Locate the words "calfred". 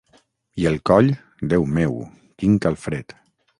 2.67-3.19